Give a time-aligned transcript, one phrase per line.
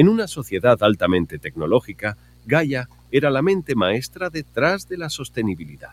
[0.00, 2.16] En una sociedad altamente tecnológica,
[2.46, 5.90] Gaia era la mente maestra detrás de la sostenibilidad.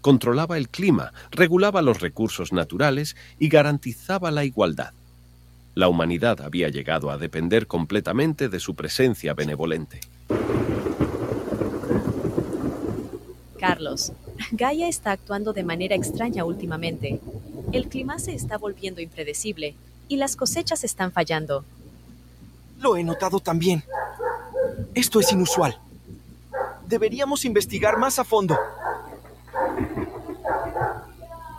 [0.00, 4.94] Controlaba el clima, regulaba los recursos naturales y garantizaba la igualdad.
[5.74, 10.00] La humanidad había llegado a depender completamente de su presencia benevolente.
[13.60, 14.12] Carlos,
[14.52, 17.20] Gaia está actuando de manera extraña últimamente.
[17.70, 19.74] El clima se está volviendo impredecible
[20.08, 21.66] y las cosechas están fallando.
[22.82, 23.84] Lo he notado también.
[24.92, 25.78] Esto es inusual.
[26.84, 28.58] Deberíamos investigar más a fondo.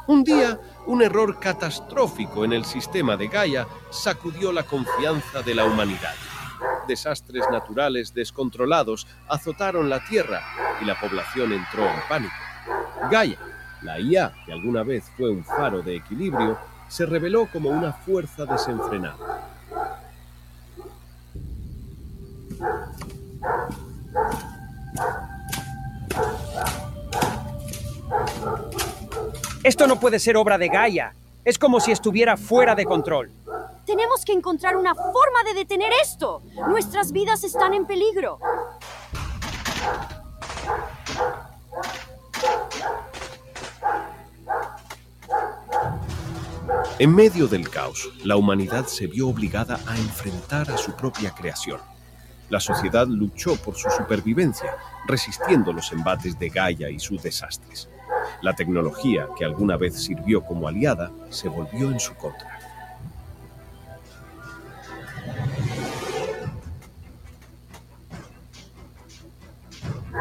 [0.06, 5.64] Un día, un error catastrófico en el sistema de Gaia sacudió la confianza de la
[5.64, 6.14] humanidad.
[6.90, 10.42] Desastres naturales descontrolados azotaron la Tierra
[10.82, 12.34] y la población entró en pánico.
[13.10, 13.40] Gaia,
[13.82, 16.58] la IA, que alguna vez fue un faro de equilibrio,
[16.90, 19.33] se reveló como una fuerza desenfrenada.
[29.64, 31.16] Esto no puede ser obra de Gaia.
[31.46, 33.32] Es como si estuviera fuera de control.
[33.86, 36.42] Tenemos que encontrar una forma de detener esto.
[36.68, 38.40] Nuestras vidas están en peligro.
[47.00, 51.80] En medio del caos, la humanidad se vio obligada a enfrentar a su propia creación.
[52.50, 54.76] La sociedad luchó por su supervivencia,
[55.08, 57.90] resistiendo los embates de Gaia y sus desastres.
[58.42, 62.60] La tecnología, que alguna vez sirvió como aliada, se volvió en su contra.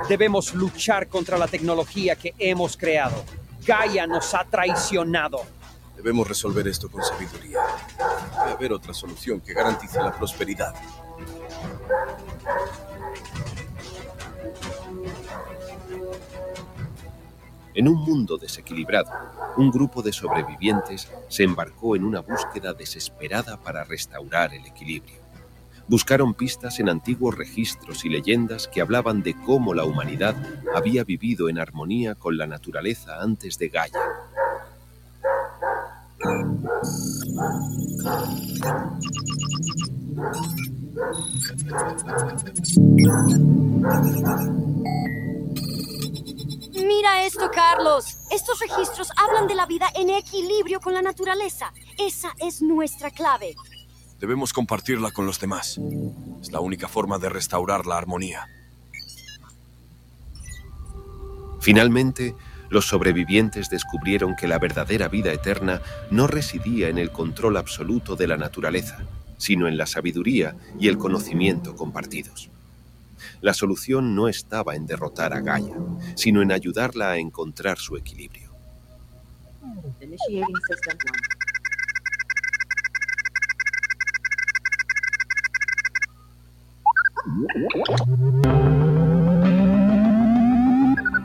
[0.09, 3.25] Debemos luchar contra la tecnología que hemos creado.
[3.65, 5.43] Gaia nos ha traicionado.
[5.97, 7.61] Debemos resolver esto con sabiduría.
[8.41, 10.75] Debe haber otra solución que garantice la prosperidad.
[17.75, 19.11] En un mundo desequilibrado,
[19.57, 25.23] un grupo de sobrevivientes se embarcó en una búsqueda desesperada para restaurar el equilibrio.
[25.89, 30.37] Buscaron pistas en antiguos registros y leyendas que hablaban de cómo la humanidad
[30.75, 34.01] había vivido en armonía con la naturaleza antes de Gaia.
[46.75, 48.19] Mira esto, Carlos.
[48.31, 51.73] Estos registros hablan de la vida en equilibrio con la naturaleza.
[51.99, 53.55] Esa es nuestra clave.
[54.19, 55.79] Debemos compartirla con los demás.
[56.41, 58.49] Es la única forma de restaurar la armonía.
[61.61, 62.35] Finalmente,
[62.71, 68.27] los sobrevivientes descubrieron que la verdadera vida eterna no residía en el control absoluto de
[68.27, 68.99] la naturaleza,
[69.37, 72.49] sino en la sabiduría y el conocimiento compartidos.
[73.43, 75.75] La solución no estaba en derrotar a Gaia,
[76.15, 78.53] sino en ayudarla a encontrar su equilibrio.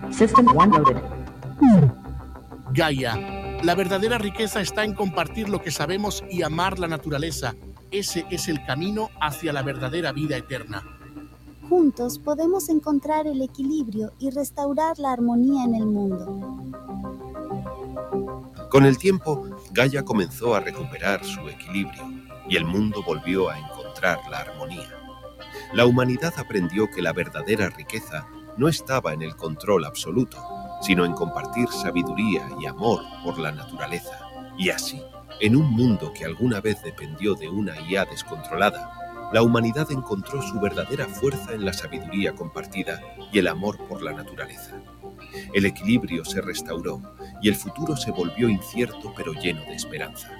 [0.10, 0.98] System one loaded.
[2.74, 7.54] Gaia, la verdadera riqueza está en compartir lo que sabemos y amar la naturaleza.
[7.92, 10.97] Ese es el camino hacia la verdadera vida eterna.
[11.70, 16.64] Juntos podemos encontrar el equilibrio y restaurar la armonía en el mundo.
[18.70, 22.04] Con el tiempo, Gaia comenzó a recuperar su equilibrio
[22.48, 24.90] y el mundo volvió a encontrar la armonía.
[25.74, 30.38] La humanidad aprendió que la verdadera riqueza no estaba en el control absoluto,
[30.82, 34.18] sino en compartir sabiduría y amor por la naturaleza.
[34.58, 35.02] Y así,
[35.42, 40.60] en un mundo que alguna vez dependió de una IA descontrolada, la humanidad encontró su
[40.60, 43.02] verdadera fuerza en la sabiduría compartida
[43.32, 44.82] y el amor por la naturaleza.
[45.54, 47.02] El equilibrio se restauró
[47.42, 50.32] y el futuro se volvió incierto pero lleno de esperanza.